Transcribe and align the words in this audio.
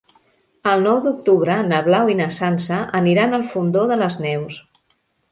El 0.69 0.79
nou 0.85 1.01
d'octubre 1.07 1.57
na 1.67 1.81
Blau 1.87 2.09
i 2.13 2.17
na 2.21 2.29
Sança 2.37 2.79
aniran 3.01 3.37
al 3.39 3.45
Fondó 3.53 3.83
de 3.93 3.99
les 4.03 4.17
Neus. 4.25 4.57